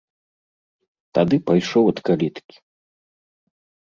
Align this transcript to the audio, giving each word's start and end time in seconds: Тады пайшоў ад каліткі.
Тады 1.17 1.35
пайшоў 1.49 1.85
ад 1.91 1.97
каліткі. 2.09 2.55